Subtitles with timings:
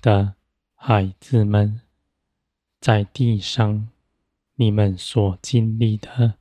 [0.00, 0.34] 的
[0.74, 1.80] 孩子们，
[2.80, 3.88] 在地上，
[4.54, 6.34] 你们所经历的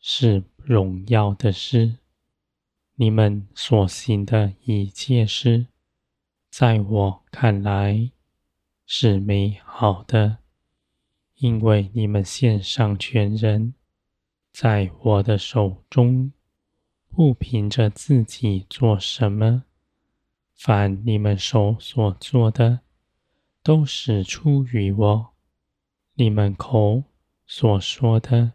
[0.00, 1.98] 是荣耀的事；
[2.94, 5.66] 你们所行的一切事，
[6.50, 8.10] 在我看来
[8.86, 10.38] 是美好的，
[11.36, 13.74] 因为你们献上全人，
[14.52, 16.32] 在我的手中，
[17.08, 19.64] 不凭着自己做什么。
[20.54, 22.80] 凡你们手所做的，
[23.66, 25.32] 都是出于我；
[26.14, 27.02] 你们口
[27.48, 28.52] 所说的，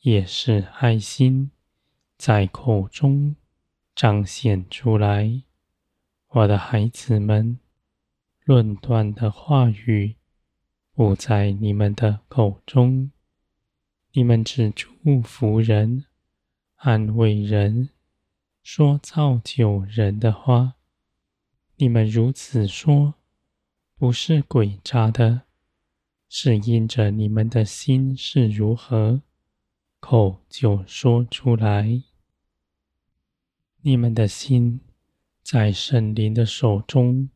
[0.00, 1.50] 也是爱心
[2.16, 3.36] 在口中
[3.94, 5.42] 彰显出来。
[6.28, 7.58] 我的孩子们，
[8.42, 10.16] 论断的话语
[10.94, 13.10] 不在你们的口中，
[14.12, 16.06] 你们只祝福人、
[16.76, 17.90] 安慰人，
[18.62, 20.76] 说造就人的话。
[21.76, 23.16] 你们如此说，
[24.00, 25.42] 不是诡诈的，
[26.26, 29.20] 是因着你们的心是如何，
[30.00, 32.02] 口就说出来。
[33.82, 34.80] 你们的心
[35.42, 37.28] 在圣灵的手中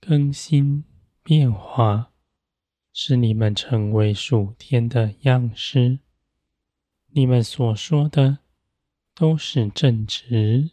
[0.00, 0.84] 更新
[1.24, 2.12] 变化，
[2.92, 5.98] 使你们成为属天的样式。
[7.08, 8.38] 你们所说的
[9.12, 10.70] 都是正直，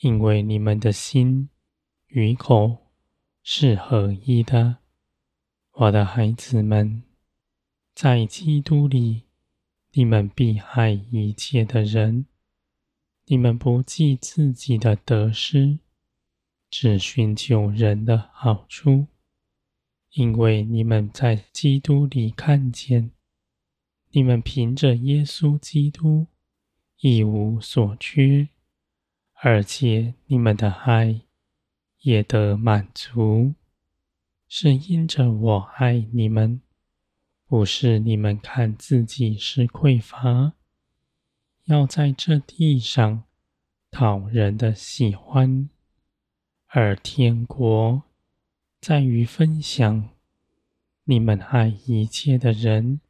[0.00, 1.48] 因为你们的心。
[2.08, 2.89] 与口
[3.52, 4.76] 是合一的，
[5.72, 7.02] 我的孩子们，
[7.96, 9.24] 在基督里，
[9.90, 12.26] 你们必爱一切的人。
[13.24, 15.80] 你们不计自己的得失，
[16.70, 19.08] 只寻求人的好处，
[20.12, 23.10] 因为你们在基督里看见，
[24.10, 26.28] 你们凭着耶稣基督
[27.00, 28.48] 一无所缺，
[29.42, 31.22] 而且你们的爱。
[32.00, 33.54] 也得满足，
[34.48, 36.60] 是因着我爱你们，
[37.46, 40.54] 不是你们看自己是匮乏，
[41.64, 43.24] 要在这地上
[43.90, 45.68] 讨人的喜欢，
[46.68, 48.02] 而天国
[48.80, 50.10] 在于分享。
[51.04, 53.00] 你们爱一切的人，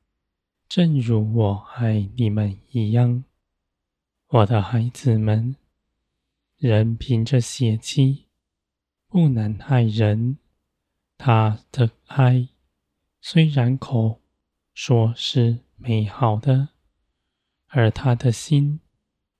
[0.66, 3.24] 正如我爱你们一样，
[4.28, 5.54] 我的孩子们，
[6.56, 8.29] 人凭着血气。
[9.10, 10.38] 不能爱人，
[11.18, 12.48] 他的爱
[13.20, 14.20] 虽然口
[14.72, 16.68] 说是美好的，
[17.66, 18.78] 而他的心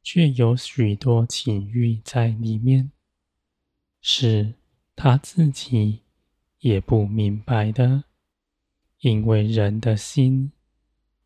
[0.03, 2.91] 却有许多情欲在里面，
[4.01, 4.55] 是
[4.97, 6.01] 他自己
[6.59, 8.03] 也不明白的。
[8.99, 10.51] 因为人的心，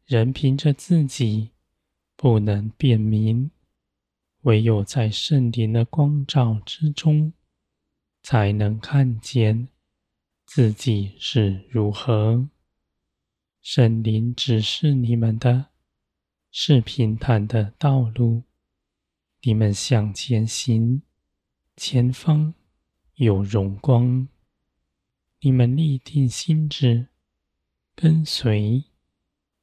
[0.05, 1.53] 人凭着自己
[2.15, 3.51] 不能辨明，
[4.43, 7.33] 唯有在圣灵的光照之中。
[8.25, 9.69] 才能看见
[10.47, 12.49] 自己是如何。
[13.61, 15.67] 圣灵指示你们的
[16.51, 18.45] 是平坦的道路，
[19.43, 21.03] 你们向前行，
[21.77, 22.55] 前方
[23.17, 24.27] 有荣光。
[25.41, 27.09] 你们立定心志，
[27.95, 28.85] 跟随，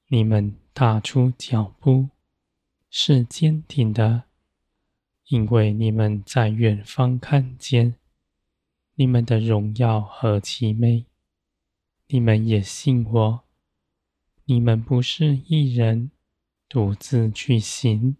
[0.09, 2.09] 你们踏出脚步
[2.91, 4.25] 是坚定的，
[5.29, 7.95] 因为你们在远方看见。
[9.01, 11.07] 你们的荣耀何其美！
[12.09, 13.44] 你们也信我。
[14.45, 16.12] 你们不是一人
[16.69, 18.16] 独自去行，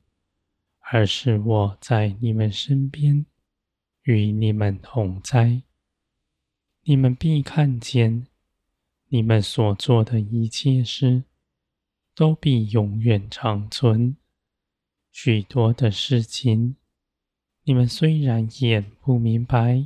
[0.80, 3.28] 而是我在你们身边，
[4.02, 5.62] 与你们同在。
[6.82, 8.26] 你们必看见，
[9.10, 11.26] 你们所做的一切事，
[12.16, 14.18] 都必永远长存。
[15.12, 16.78] 许多的事情，
[17.66, 19.86] 你们虽然眼不明白。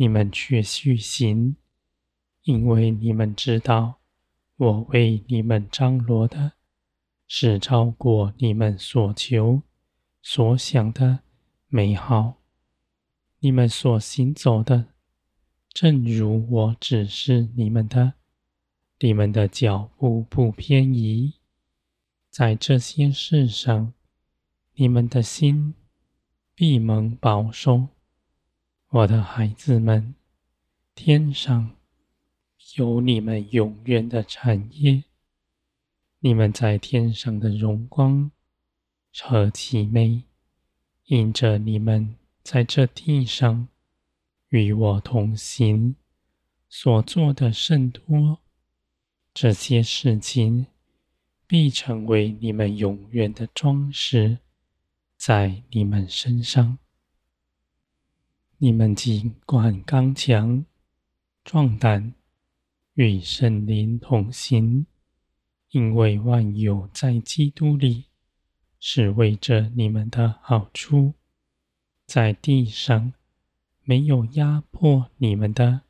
[0.00, 1.56] 你们却续行，
[2.42, 3.98] 因为你们知道，
[4.56, 6.52] 我为你们张罗的，
[7.26, 9.62] 是超过你们所求、
[10.22, 11.18] 所想的
[11.66, 12.40] 美好。
[13.40, 14.86] 你们所行走的，
[15.70, 18.14] 正如我指示你们的，
[19.00, 21.34] 你们的脚步不偏移。
[22.30, 23.92] 在这些事上，
[24.74, 25.74] 你们的心
[26.54, 27.88] 必蒙保守。
[28.90, 30.14] 我的孩子们，
[30.94, 31.76] 天上
[32.76, 35.04] 有你们永远的产业。
[36.20, 38.30] 你们在天上的荣光
[39.20, 40.22] 何其美！
[41.04, 43.68] 因着你们在这地上
[44.48, 45.94] 与我同行，
[46.70, 48.40] 所做的甚多，
[49.34, 50.66] 这些事情
[51.46, 54.38] 必成为你们永远的装饰，
[55.18, 56.78] 在你们身上。
[58.60, 60.64] 你们尽管刚强，
[61.44, 62.12] 壮胆，
[62.94, 64.84] 与圣灵同行，
[65.70, 68.06] 因为万有在基督里
[68.80, 71.14] 是为着你们的好处，
[72.04, 73.12] 在地上
[73.84, 75.82] 没有压迫你们的，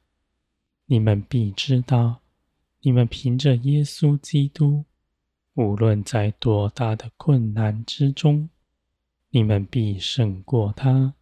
[0.85, 2.21] 你们必知道，
[2.83, 4.85] 你们凭着耶稣基督，
[5.55, 8.51] 无论在多大的困难之中，
[9.31, 11.15] 你们必胜过他。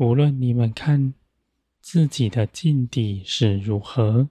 [0.00, 1.12] 无论你们看
[1.82, 4.30] 自己的境地是如何，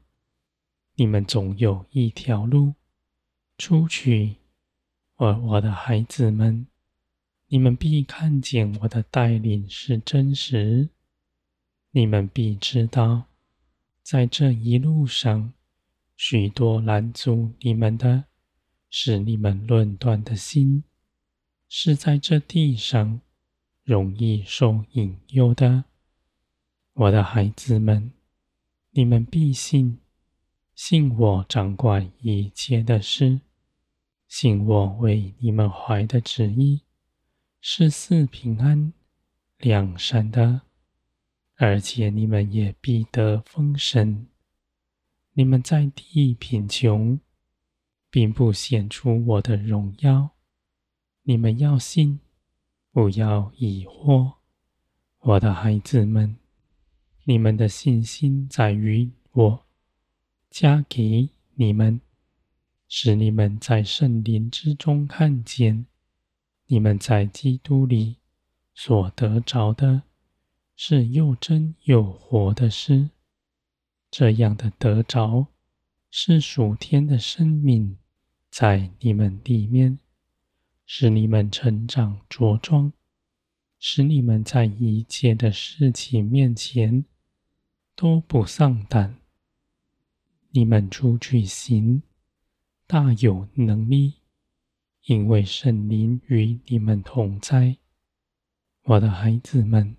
[0.95, 2.73] 你们总有一条路
[3.55, 4.37] 出去。
[5.17, 6.65] 而我的孩子们，
[7.49, 10.89] 你们必看见我的带领是真实。
[11.91, 13.25] 你们必知道，
[14.01, 15.53] 在这一路上，
[16.17, 18.23] 许多拦阻你们的，
[18.89, 20.83] 是你们论断的心，
[21.67, 23.21] 是在这地上
[23.89, 25.85] 容易受引诱的。
[26.93, 28.11] 我的孩子们，
[28.91, 29.97] 你们必信，
[30.75, 33.41] 信我掌管一切的事，
[34.27, 36.83] 信我为你们怀的旨意
[37.61, 38.93] 是赐平安、
[39.57, 40.61] 良善的，
[41.55, 44.27] 而且你们也必得丰盛。
[45.33, 47.19] 你们在地贫穷，
[48.11, 50.29] 并不显出我的荣耀。
[51.23, 52.19] 你们要信，
[52.91, 54.33] 不要疑惑，
[55.19, 56.35] 我的孩子们。
[57.25, 59.65] 你们的信心在于我
[60.49, 62.01] 加给你们，
[62.87, 65.85] 使你们在圣灵之中看见，
[66.65, 68.17] 你们在基督里
[68.73, 70.01] 所得着的
[70.75, 73.11] 是又真又活的事。
[74.09, 75.45] 这样的得着
[76.09, 77.99] 是属天的生命
[78.49, 79.99] 在你们里面，
[80.91, 82.91] 使你们成长茁壮，
[83.77, 87.05] 使你们在一切的事情面前。
[87.95, 89.19] 都不丧胆，
[90.49, 92.01] 你们出去行，
[92.87, 94.15] 大有能力，
[95.03, 97.77] 因为圣灵与你们同在。
[98.81, 99.95] 我的孩子们，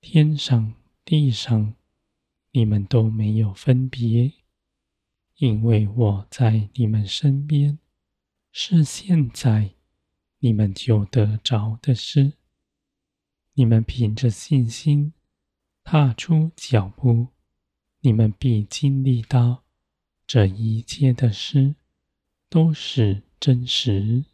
[0.00, 0.72] 天上
[1.04, 1.74] 地上，
[2.52, 4.32] 你们都没有分别，
[5.38, 7.80] 因为我在你们身边，
[8.52, 9.72] 是现在
[10.38, 12.32] 你们就得着的事。
[13.54, 15.12] 你们凭着信心。
[15.88, 17.28] 踏出脚步，
[18.00, 19.62] 你们必经历到
[20.26, 21.76] 这一切的事
[22.48, 24.24] 都是真实。